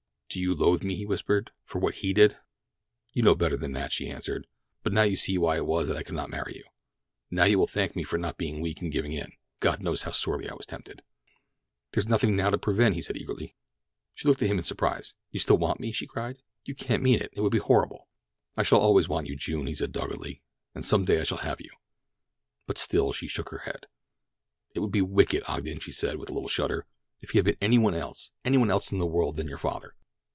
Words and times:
"Do 0.33 0.39
you 0.39 0.53
loathe 0.55 0.81
me," 0.81 0.95
he 0.95 1.05
whispered, 1.05 1.51
"for 1.65 1.79
what 1.79 1.95
he 1.95 2.13
did?" 2.13 2.37
"You 3.11 3.21
know 3.21 3.35
better 3.35 3.57
than 3.57 3.73
that," 3.73 3.91
she 3.91 4.09
answered; 4.09 4.47
"but 4.81 4.93
now 4.93 5.01
you 5.01 5.17
see 5.17 5.37
why 5.37 5.57
it 5.57 5.65
was 5.65 5.89
that 5.89 5.97
I 5.97 6.03
could 6.03 6.15
not 6.15 6.29
marry 6.29 6.55
you. 6.55 6.63
Now 7.29 7.43
you 7.43 7.59
will 7.59 7.67
thank 7.67 7.97
me 7.97 8.03
for 8.05 8.17
not 8.17 8.37
being 8.37 8.61
weak 8.61 8.79
and 8.79 8.93
giving 8.93 9.11
in—God 9.11 9.81
knows 9.81 10.03
how 10.03 10.11
sorely 10.11 10.47
I 10.49 10.53
was 10.53 10.65
tempted!" 10.65 11.03
"There 11.91 11.99
is 11.99 12.07
nothing 12.07 12.37
now 12.37 12.49
to 12.49 12.57
prevent," 12.57 12.95
he 12.95 13.01
said 13.01 13.17
eagerly. 13.17 13.57
She 14.13 14.25
looked 14.25 14.41
at 14.41 14.47
him 14.49 14.57
in 14.57 14.63
surprise. 14.63 15.15
"You 15.31 15.39
still 15.41 15.57
want 15.57 15.81
me?" 15.81 15.91
she 15.91 16.07
cried. 16.07 16.41
"You 16.63 16.75
can't 16.75 17.03
mean 17.03 17.19
it—it 17.19 17.41
would 17.41 17.51
be 17.51 17.57
horrible!" 17.57 18.07
"I 18.55 18.63
shall 18.63 18.79
always 18.79 19.09
want 19.09 19.27
you, 19.27 19.35
June," 19.35 19.67
he 19.67 19.75
said 19.75 19.91
doggedly, 19.91 20.41
"and 20.73 20.85
some 20.85 21.03
day 21.03 21.19
I 21.19 21.25
shall 21.25 21.39
have 21.39 21.59
you." 21.59 21.71
But 22.67 22.77
still 22.77 23.11
she 23.11 23.27
shook 23.27 23.49
her 23.49 23.63
head. 23.67 23.85
"It 24.73 24.79
would 24.79 24.93
be 24.93 25.01
wicked, 25.01 25.43
Ogden," 25.47 25.81
she 25.81 25.91
said 25.91 26.15
with 26.15 26.29
a 26.29 26.33
little 26.33 26.47
shudder. 26.47 26.85
"If 27.19 27.31
he 27.31 27.37
had 27.37 27.43
been 27.43 27.57
any 27.59 27.77
one 27.77 27.95
else—any 27.95 28.57
one 28.57 28.71
else 28.71 28.93
in 28.93 28.97
the 28.97 29.05
world 29.05 29.35
than 29.35 29.49
your 29.49 29.57
father!" 29.57 29.93